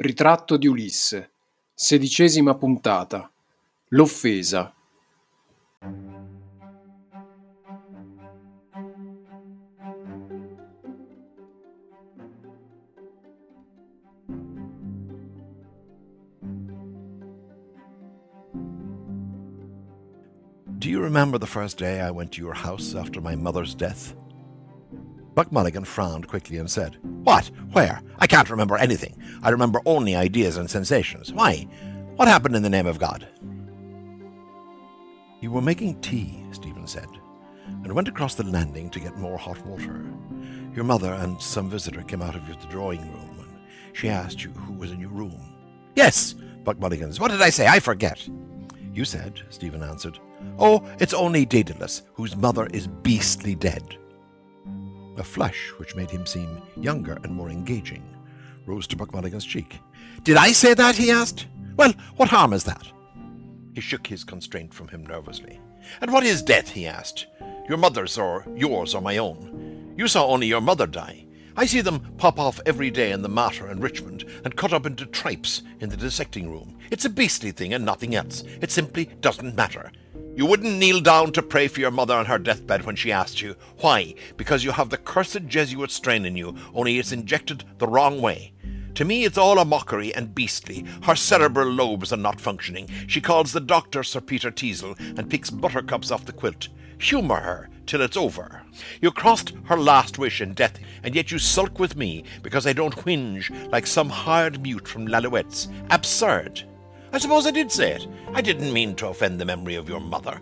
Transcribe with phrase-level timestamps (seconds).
[0.00, 1.32] Ritratto di Ulisse.
[1.74, 3.28] Sedicesima puntata.
[3.88, 4.72] L'offesa.
[20.78, 24.14] Do you remember the first day I went to your house after my mother's death?
[25.38, 27.52] Buck Mulligan frowned quickly and said, What?
[27.70, 28.02] Where?
[28.18, 29.22] I can't remember anything.
[29.40, 31.32] I remember only ideas and sensations.
[31.32, 31.68] Why?
[32.16, 33.28] What happened in the name of God?
[35.40, 37.06] You were making tea, Stephen said,
[37.84, 40.04] and went across the landing to get more hot water.
[40.74, 44.50] Your mother and some visitor came out of the drawing room, and she asked you
[44.50, 45.54] who was in your room.
[45.94, 46.34] Yes,
[46.64, 47.20] Buck Mulligans.
[47.20, 47.68] What did I say?
[47.68, 48.28] I forget.
[48.92, 50.18] You said, Stephen answered,
[50.58, 53.98] Oh, it's only Daedalus, whose mother is beastly dead.
[55.18, 58.02] A flush, which made him seem younger and more engaging,
[58.66, 59.80] rose to Buck Mulligan's cheek.
[60.22, 60.94] Did I say that?
[60.96, 61.46] he asked.
[61.76, 62.86] Well, what harm is that?
[63.74, 65.60] He shook his constraint from him nervously.
[66.00, 66.68] And what is death?
[66.70, 67.26] he asked.
[67.68, 69.94] Your mother's or yours or my own.
[69.96, 71.26] You saw only your mother die.
[71.56, 74.86] I see them pop off every day in the Mater and Richmond and cut up
[74.86, 76.78] into tripes in the dissecting room.
[76.92, 78.44] It's a beastly thing and nothing else.
[78.60, 79.90] It simply doesn't matter.
[80.38, 83.42] You wouldn't kneel down to pray for your mother on her deathbed when she asked
[83.42, 83.56] you.
[83.78, 84.14] Why?
[84.36, 88.52] Because you have the cursed Jesuit strain in you, only it's injected the wrong way.
[88.94, 90.84] To me, it's all a mockery and beastly.
[91.02, 92.88] Her cerebral lobes are not functioning.
[93.08, 96.68] She calls the doctor Sir Peter Teasel and picks buttercups off the quilt.
[97.00, 98.62] Humour her till it's over.
[99.00, 102.72] You crossed her last wish in death, and yet you sulk with me because I
[102.72, 105.66] don't whinge like some hired mute from Lalouette's.
[105.90, 106.62] Absurd.
[107.12, 108.06] I suppose I did say it.
[108.34, 110.40] I didn't mean to offend the memory of your mother.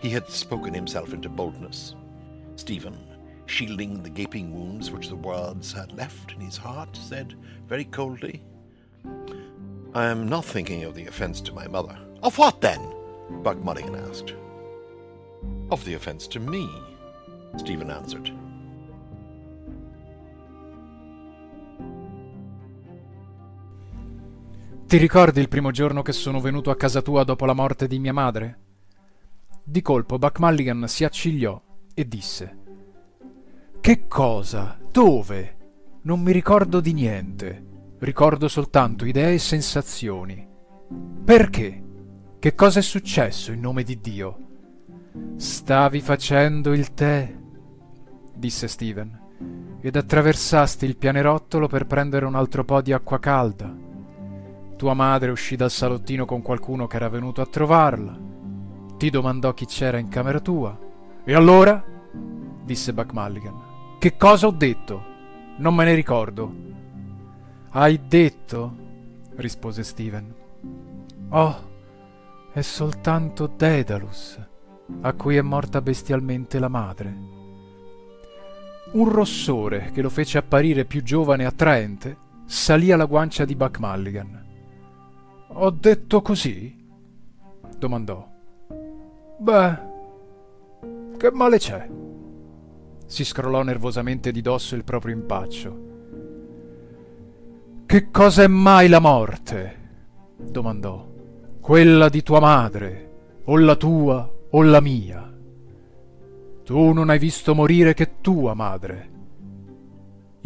[0.00, 1.94] He had spoken himself into boldness.
[2.56, 2.98] Stephen,
[3.46, 7.34] shielding the gaping wounds which the words had left in his heart, said
[7.66, 8.42] very coldly,
[9.94, 11.96] I am not thinking of the offence to my mother.
[12.22, 12.80] Of what then?
[13.42, 14.34] Buck Mulligan asked.
[15.70, 16.68] Of the offence to me,
[17.56, 18.30] Stephen answered.
[24.94, 27.98] Ti ricordi il primo giorno che sono venuto a casa tua dopo la morte di
[27.98, 28.58] mia madre?
[29.64, 31.60] Di colpo Buck Mulligan si accigliò
[31.92, 32.56] e disse
[33.80, 34.78] Che cosa?
[34.92, 35.56] Dove?
[36.02, 37.64] Non mi ricordo di niente.
[37.98, 40.46] Ricordo soltanto idee e sensazioni.
[41.24, 41.82] Perché?
[42.38, 44.38] Che cosa è successo in nome di Dio?
[45.34, 47.36] Stavi facendo il tè,
[48.32, 53.83] disse Steven, ed attraversasti il pianerottolo per prendere un altro po' di acqua calda.
[54.84, 58.14] Tua madre uscì dal salottino con qualcuno che era venuto a trovarla.
[58.98, 60.78] Ti domandò chi c'era in camera tua.
[61.24, 61.82] E allora?
[62.62, 63.96] disse Buck Mulligan.
[63.98, 65.02] Che cosa ho detto?
[65.56, 66.54] Non me ne ricordo.
[67.70, 68.76] Hai detto?
[69.36, 70.34] rispose Steven.
[71.30, 71.70] Oh,
[72.52, 74.38] è soltanto Daedalus,
[75.00, 77.18] a cui è morta bestialmente la madre.
[78.92, 83.78] Un rossore che lo fece apparire più giovane e attraente salì alla guancia di Buck
[83.78, 84.43] Mulligan.
[85.48, 86.82] Ho detto così?
[87.78, 88.26] domandò.
[89.38, 89.78] Beh,
[91.16, 91.88] che male c'è?
[93.06, 95.82] Si scrollò nervosamente di dosso il proprio impaccio.
[97.86, 99.82] Che cosa è mai la morte?
[100.36, 101.06] domandò.
[101.60, 103.10] Quella di tua madre,
[103.44, 105.32] o la tua, o la mia.
[106.64, 109.10] Tu non hai visto morire che tua madre.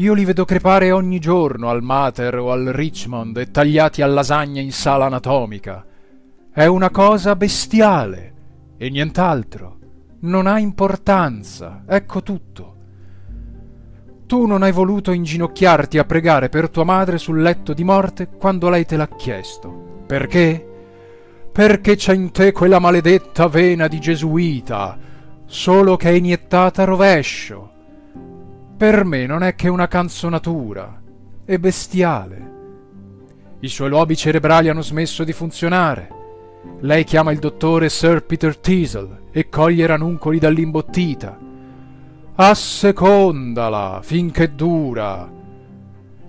[0.00, 4.60] Io li vedo crepare ogni giorno al Mater o al Richmond e tagliati a lasagna
[4.60, 5.84] in sala anatomica.
[6.52, 8.34] È una cosa bestiale
[8.76, 9.78] e nient'altro.
[10.20, 12.76] Non ha importanza, ecco tutto.
[14.26, 18.68] Tu non hai voluto inginocchiarti a pregare per tua madre sul letto di morte quando
[18.68, 20.04] lei te l'ha chiesto.
[20.06, 20.64] Perché?
[21.50, 24.96] Perché c'è in te quella maledetta vena di gesuita,
[25.44, 27.72] solo che è iniettata a rovescio
[28.78, 31.02] per me non è che una canzonatura.
[31.44, 32.52] È bestiale.
[33.58, 36.08] I suoi lobi cerebrali hanno smesso di funzionare.
[36.82, 41.36] Lei chiama il dottore Sir Peter Teasel e coglie ranuncoli dall'imbottita.
[42.36, 45.28] Assecondala finché dura.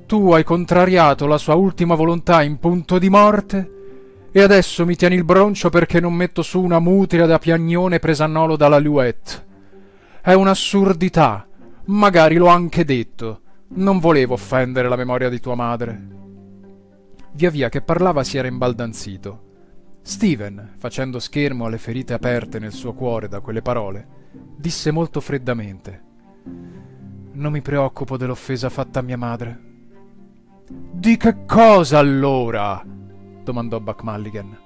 [0.07, 3.71] Tu hai contrariato la sua ultima volontà in punto di morte
[4.31, 8.55] e adesso mi tieni il broncio perché non metto su una mutria da piagnone presannolo
[8.55, 9.45] dalla Luette.
[10.19, 11.43] È un'assurdità
[11.89, 13.41] Magari l'ho anche detto.
[13.69, 16.07] Non volevo offendere la memoria di tua madre.
[17.31, 19.47] Via via che parlava si era imbaldanzito.
[20.03, 24.07] Steven, facendo schermo alle ferite aperte nel suo cuore da quelle parole,
[24.55, 26.03] disse molto freddamente:
[27.31, 29.59] Non mi preoccupo dell'offesa fatta a mia madre.
[30.69, 32.85] Di che cosa allora?
[33.43, 34.57] domandò Buck Mulligan.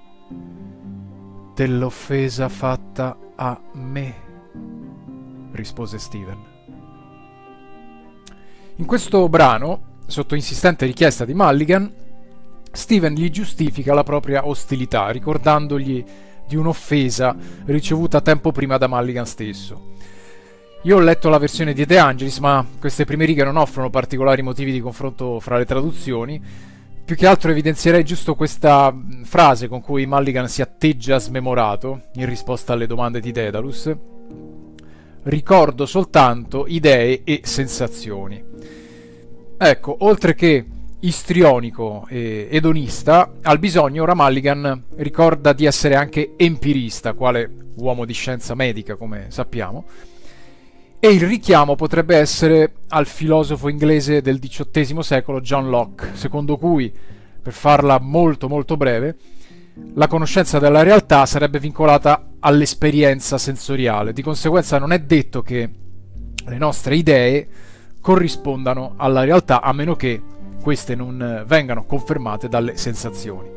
[1.54, 4.14] Dell'offesa fatta a me,
[5.52, 6.52] rispose Steven.
[8.76, 11.92] In questo brano, sotto insistente richiesta di Mulligan,
[12.72, 16.04] Steven gli giustifica la propria ostilità, ricordandogli
[16.48, 17.36] di un'offesa
[17.66, 19.92] ricevuta tempo prima da Mulligan stesso.
[20.82, 24.42] Io ho letto la versione di De Angelis, ma queste prime righe non offrono particolari
[24.42, 26.42] motivi di confronto fra le traduzioni.
[27.04, 28.92] Più che altro evidenzierei giusto questa
[29.22, 33.94] frase con cui Mulligan si atteggia smemorato in risposta alle domande di Daedalus.
[35.24, 38.42] Ricordo soltanto idee e sensazioni.
[39.56, 40.66] Ecco, oltre che
[41.00, 48.12] istrionico e edonista, al bisogno ora Mulligan ricorda di essere anche empirista, quale uomo di
[48.12, 49.84] scienza medica, come sappiamo,
[50.98, 56.92] e il richiamo potrebbe essere al filosofo inglese del XVIII secolo John Locke, secondo cui,
[57.42, 59.16] per farla molto molto breve,
[59.94, 64.12] la conoscenza della realtà sarebbe vincolata all'esperienza sensoriale.
[64.12, 65.70] Di conseguenza non è detto che
[66.44, 67.48] le nostre idee
[68.00, 70.20] corrispondano alla realtà a meno che
[70.60, 73.48] queste non vengano confermate dalle sensazioni.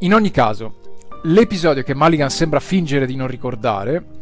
[0.00, 0.80] In ogni caso,
[1.24, 4.14] l'episodio che Mulligan sembra fingere di non ricordare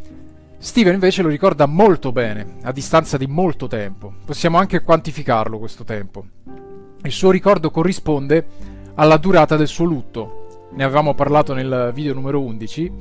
[0.57, 4.13] Steven invece lo ricorda molto bene, a distanza di molto tempo.
[4.25, 6.25] Possiamo anche quantificarlo questo tempo.
[7.03, 8.47] Il suo ricordo corrisponde
[8.95, 10.69] alla durata del suo lutto.
[10.71, 12.91] Ne avevamo parlato nel video numero 11.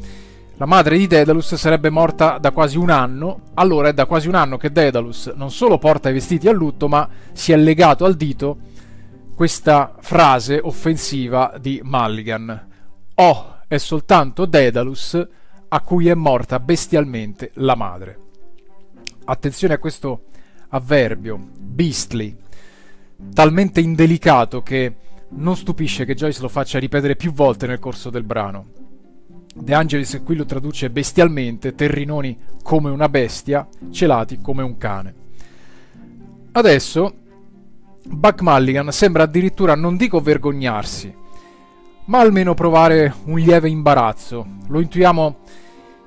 [0.57, 4.37] La madre di Daedalus sarebbe morta da quasi un anno, allora è da quasi un
[4.37, 8.15] anno che Daedalus non solo porta i vestiti a lutto, ma si è legato al
[8.15, 8.59] dito
[9.35, 12.69] questa frase offensiva di Mulligan.
[13.17, 15.29] Oh, è soltanto Daedalus
[15.67, 18.19] a cui è morta bestialmente la madre.
[19.25, 20.27] Attenzione a questo
[20.69, 22.37] avverbio, beastly,
[23.33, 24.95] talmente indelicato che
[25.31, 28.83] non stupisce che Joyce lo faccia ripetere più volte nel corso del brano.
[29.57, 35.15] De Angelis qui lo traduce bestialmente, terrinoni come una bestia, celati come un cane.
[36.53, 37.15] Adesso
[38.05, 41.15] Buck Mulligan sembra addirittura non dico vergognarsi,
[42.07, 44.45] ma almeno provare un lieve imbarazzo.
[44.69, 45.37] Lo intuiamo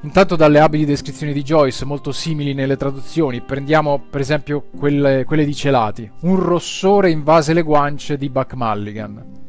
[0.01, 5.43] Intanto dalle abili descrizioni di Joyce, molto simili nelle traduzioni, prendiamo per esempio quelle, quelle
[5.43, 6.09] di Celati.
[6.21, 9.46] Un rossore invase le guance di Buck Mulligan.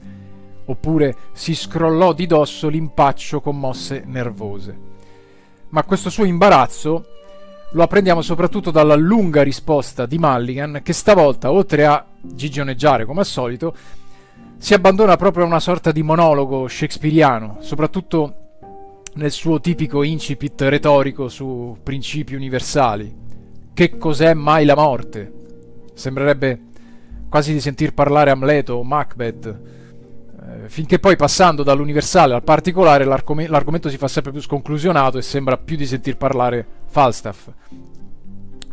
[0.68, 4.78] Oppure si scrollò di dosso l'impaccio con mosse nervose.
[5.70, 7.04] Ma questo suo imbarazzo
[7.72, 13.26] lo apprendiamo soprattutto dalla lunga risposta di Mulligan, che stavolta, oltre a gigioneggiare come al
[13.26, 13.74] solito,
[14.56, 18.34] si abbandona proprio a una sorta di monologo shakespeariano, soprattutto
[19.14, 23.14] nel suo tipico incipit retorico su principi universali.
[23.72, 25.32] Che cos'è mai la morte?
[25.94, 26.60] Sembrerebbe
[27.28, 29.60] quasi di sentir parlare Amleto o Macbeth.
[30.48, 35.22] Eh, finché poi passando dall'universale al particolare l'argom- l'argomento si fa sempre più sconclusionato e
[35.22, 37.48] sembra più di sentir parlare Falstaff.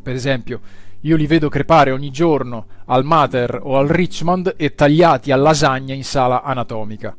[0.01, 0.61] Per esempio,
[1.01, 5.93] io li vedo crepare ogni giorno al Mater o al Richmond e tagliati a lasagna
[5.93, 7.15] in sala anatomica.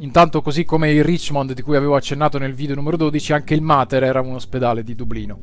[0.00, 3.62] Intanto, così come il Richmond di cui avevo accennato nel video numero 12, anche il
[3.62, 5.38] Mater era un ospedale di Dublino.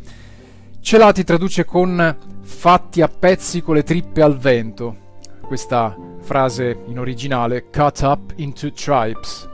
[0.81, 5.07] Celati traduce con fatti a pezzi con le trippe al vento.
[5.50, 9.50] Questa frase in originale, cut up into tribes,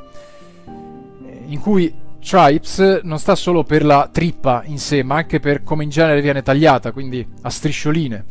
[1.46, 5.86] in cui tribes non sta solo per la trippa in sé, ma anche per come
[5.86, 8.26] in genere viene tagliata, quindi a striscioline.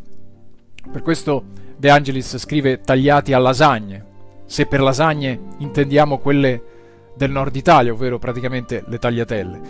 [0.93, 1.45] Per questo
[1.79, 4.05] De Angelis scrive tagliati a lasagne,
[4.45, 6.63] se per lasagne intendiamo quelle
[7.17, 9.61] del nord Italia, ovvero praticamente le tagliatelle.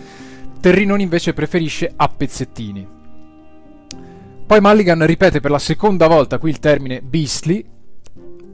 [0.59, 2.87] Terrinoni invece preferisce a pezzettini.
[4.45, 7.71] Poi Mulligan ripete per la seconda volta qui il termine beastly,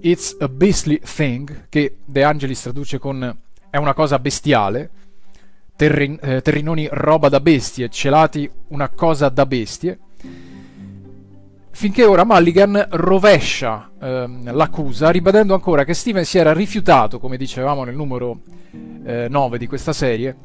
[0.01, 3.37] it's a beastly thing, che De Angelis traduce con
[3.69, 4.89] è una cosa bestiale,
[5.75, 9.97] Terrin- eh, Terrinoni roba da bestie, celati una cosa da bestie,
[11.71, 17.83] finché ora Mulligan rovescia ehm, l'accusa, ribadendo ancora che Steven si era rifiutato, come dicevamo
[17.83, 18.41] nel numero
[19.03, 20.35] eh, 9 di questa serie,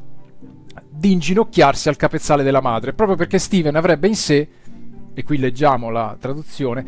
[0.89, 4.49] di inginocchiarsi al capezzale della madre, proprio perché Steven avrebbe in sé,
[5.13, 6.85] e qui leggiamo la traduzione,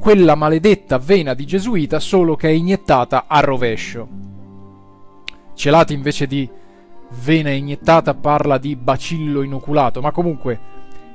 [0.00, 4.08] quella maledetta vena di gesuita solo che è iniettata a rovescio.
[5.54, 6.48] Celati invece di
[7.22, 10.58] vena iniettata parla di bacillo inoculato, ma comunque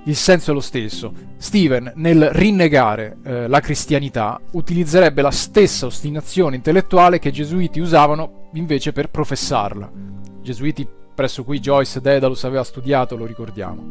[0.03, 1.11] il senso è lo stesso.
[1.37, 8.49] Steven, nel rinnegare eh, la cristianità, utilizzerebbe la stessa ostinazione intellettuale che i gesuiti usavano
[8.53, 9.91] invece per professarla.
[10.43, 13.83] Gesuiti presso cui Joyce Daedalus aveva studiato, lo ricordiamo.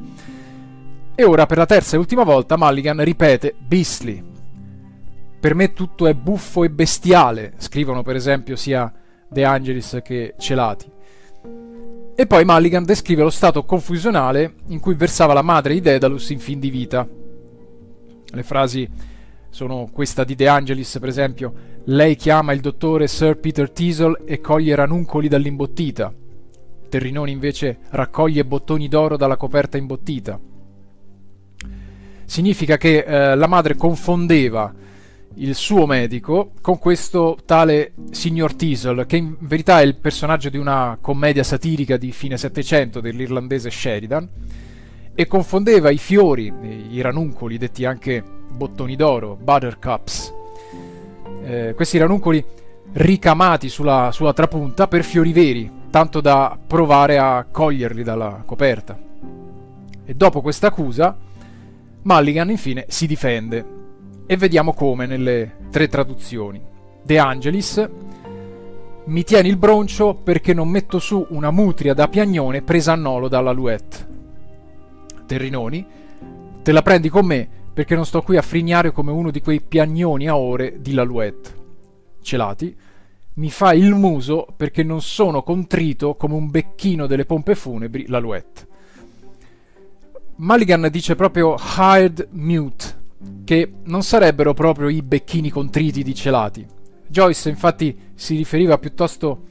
[1.17, 4.34] E ora, per la terza e ultima volta, Mulligan ripete Beastly.
[5.45, 8.91] Per me tutto è buffo e bestiale, scrivono per esempio sia
[9.29, 10.91] De Angelis che Celati.
[12.15, 16.39] E poi Mulligan descrive lo stato confusionale in cui versava la madre di Daedalus in
[16.39, 17.07] fin di vita.
[18.25, 18.89] Le frasi
[19.51, 21.53] sono questa di De Angelis, per esempio,
[21.85, 26.11] lei chiama il dottore Sir Peter Teasel e coglie ranuncoli dall'imbottita.
[26.89, 30.41] Terrinoni invece raccoglie bottoni d'oro dalla coperta imbottita.
[32.25, 34.81] Significa che eh, la madre confondeva
[35.37, 40.59] il suo medico con questo tale signor Teasel, che in verità è il personaggio di
[40.59, 44.29] una commedia satirica di fine Settecento dell'irlandese Sheridan,
[45.15, 46.53] e confondeva i fiori,
[46.91, 50.33] i ranuncoli, detti anche bottoni d'oro, buttercups,
[51.45, 52.45] eh, questi ranuncoli
[52.93, 58.99] ricamati sulla, sulla trapunta per fiori veri, tanto da provare a coglierli dalla coperta.
[60.05, 61.17] E dopo questa accusa,
[62.03, 63.83] Mulligan infine si difende
[64.27, 66.63] e vediamo come nelle tre traduzioni.
[67.03, 67.89] De Angelis
[69.07, 73.29] mi tieni il broncio perché non metto su una mutria da piagnone presa a nolo
[73.29, 74.13] dalla Luette.
[75.27, 75.87] Terrinoni,
[76.63, 79.61] te la prendi con me perché non sto qui a frignare come uno di quei
[79.61, 81.63] piagnoni a ore di Lalouette.
[82.23, 82.75] Celati,
[83.35, 88.69] mi fa il muso perché non sono contrito come un becchino delle pompe funebri Lalouette.
[90.37, 92.94] Mulligan dice proprio hired mute,
[93.45, 96.67] che non sarebbero proprio i becchini contriti di Celati.
[97.07, 99.43] Joyce infatti si riferiva piuttosto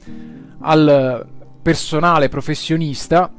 [0.60, 1.26] al
[1.62, 3.32] personale professionista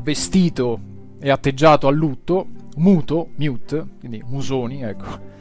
[0.00, 0.80] vestito
[1.20, 2.46] e atteggiato a lutto,
[2.76, 5.36] muto, mute, quindi musoni, ecco,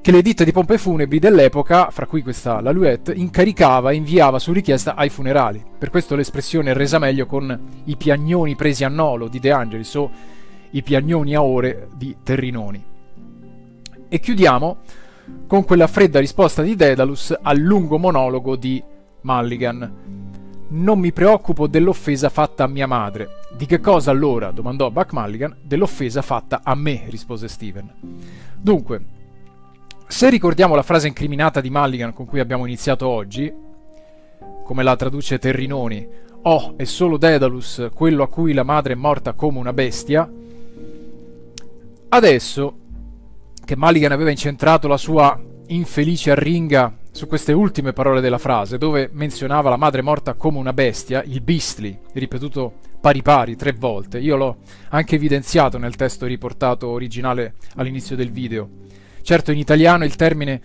[0.00, 4.38] che le ditte di pompe funebri dell'epoca, fra cui questa la Luette, incaricava e inviava
[4.38, 5.64] su richiesta ai funerali.
[5.78, 9.94] Per questo l'espressione è resa meglio con i piagnoni presi a nolo di De Angelis
[9.94, 10.10] o
[10.70, 12.94] i piagnoni a ore di Terrinoni.
[14.08, 14.76] E chiudiamo
[15.46, 18.82] con quella fredda risposta di Daedalus al lungo monologo di
[19.22, 20.04] Mulligan.
[20.68, 23.28] Non mi preoccupo dell'offesa fatta a mia madre.
[23.56, 24.50] Di che cosa allora?
[24.52, 25.56] domandò Buck Mulligan.
[25.62, 27.92] Dell'offesa fatta a me, rispose Steven.
[28.56, 29.04] Dunque,
[30.06, 33.52] se ricordiamo la frase incriminata di Mulligan con cui abbiamo iniziato oggi,
[34.64, 39.32] come la traduce Terrinoni, Oh, è solo Daedalus quello a cui la madre è morta
[39.32, 40.30] come una bestia,
[42.08, 42.76] adesso
[43.66, 49.10] che Mulligan aveva incentrato la sua infelice arringa su queste ultime parole della frase, dove
[49.12, 54.20] menzionava la madre morta come una bestia, il beastly, ripetuto pari pari tre volte.
[54.20, 54.58] Io l'ho
[54.90, 58.68] anche evidenziato nel testo riportato originale all'inizio del video.
[59.22, 60.60] Certo, in italiano il termine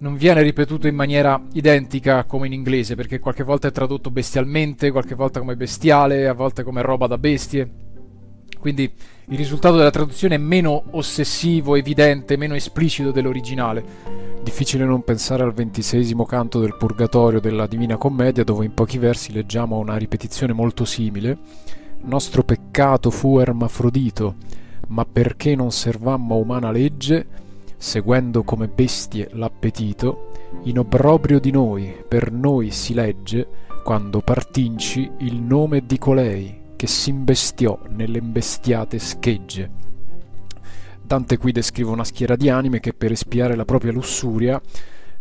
[0.00, 4.90] non viene ripetuto in maniera identica come in inglese, perché qualche volta è tradotto bestialmente,
[4.90, 7.83] qualche volta come bestiale, a volte come roba da bestie.
[8.64, 8.90] Quindi
[9.26, 13.84] il risultato della traduzione è meno ossessivo, evidente, meno esplicito dell'originale.
[14.42, 19.34] Difficile non pensare al ventisesimo canto del Purgatorio della Divina Commedia, dove in pochi versi
[19.34, 21.36] leggiamo una ripetizione molto simile.
[22.04, 24.36] Nostro peccato fu ermafrodito,
[24.88, 27.26] ma perché non servammo a umana legge,
[27.76, 30.30] seguendo come bestie l'appetito,
[30.62, 33.46] in obbrobrio di noi, per noi si legge,
[33.84, 39.70] quando partinci il nome di colei che s'imbestiò nelle imbestiate schegge.
[41.02, 44.60] Dante qui descrive una schiera di anime che per espiare la propria lussuria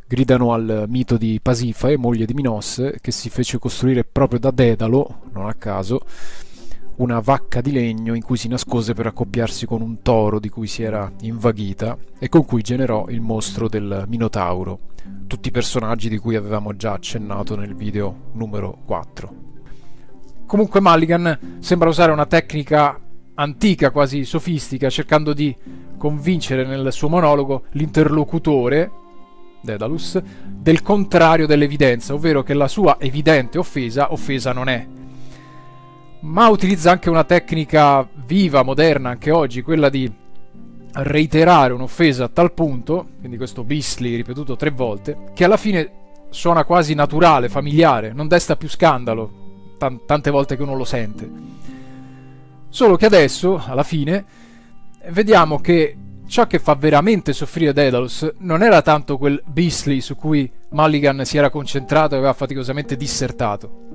[0.08, 5.22] gridano al mito di Pasifae, moglie di Minosse, che si fece costruire proprio da Dedalo,
[5.32, 6.02] non a caso,
[6.98, 10.68] una vacca di legno in cui si nascose per accoppiarsi con un toro di cui
[10.68, 14.80] si era invaghita e con cui generò il mostro del Minotauro,
[15.26, 19.53] tutti i personaggi di cui avevamo già accennato nel video numero 4.
[20.46, 23.00] Comunque Mulligan sembra usare una tecnica
[23.36, 25.56] antica, quasi sofistica, cercando di
[25.98, 28.92] convincere nel suo monologo l'interlocutore,
[29.62, 34.86] Dedalus, del contrario dell'evidenza, ovvero che la sua evidente offesa offesa non è.
[36.20, 40.12] Ma utilizza anche una tecnica viva, moderna anche oggi, quella di
[40.96, 45.92] reiterare un'offesa a tal punto, quindi questo beastly ripetuto tre volte, che alla fine
[46.30, 49.43] suona quasi naturale, familiare, non desta più scandalo,
[50.06, 51.30] tante volte che uno lo sente.
[52.70, 54.26] Solo che adesso, alla fine,
[55.10, 55.98] vediamo che
[56.28, 61.38] ciò che fa veramente soffrire Daedalus non era tanto quel Beastly su cui Mulligan si
[61.38, 63.88] era concentrato e aveva faticosamente dissertato,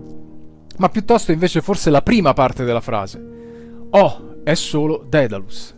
[0.77, 3.21] ma piuttosto invece forse la prima parte della frase.
[3.91, 5.75] Oh, è solo Daedalus.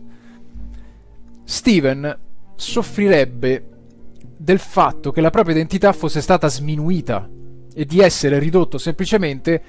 [1.45, 2.19] Steven
[2.55, 3.69] soffrirebbe
[4.37, 7.29] del fatto che la propria identità fosse stata sminuita
[7.75, 9.63] e di essere ridotto semplicemente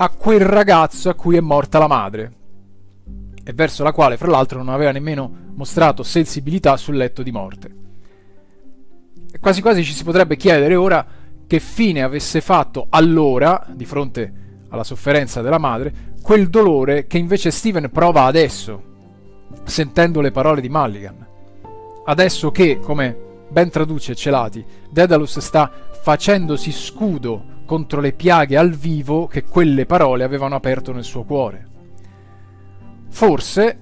[0.00, 2.32] a quel ragazzo a cui è morta la madre
[3.42, 7.74] e verso la quale fra l'altro non aveva nemmeno mostrato sensibilità sul letto di morte.
[9.32, 11.04] E quasi quasi ci si potrebbe chiedere ora
[11.46, 14.32] che fine avesse fatto allora, di fronte
[14.68, 18.82] alla sofferenza della madre, quel dolore che invece Steven prova adesso,
[19.64, 21.26] sentendo le parole di Mulligan.
[22.04, 23.16] Adesso che, come
[23.48, 25.70] ben traduce Celati, Daedalus sta
[26.02, 31.66] facendosi scudo contro le piaghe al vivo che quelle parole avevano aperto nel suo cuore.
[33.10, 33.80] Forse,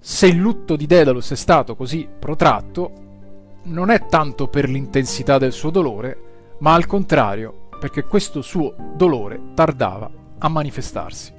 [0.00, 5.52] se il lutto di Daedalus è stato così protratto, non è tanto per l'intensità del
[5.52, 11.35] suo dolore, ma al contrario perché questo suo dolore tardava a manifestarsi.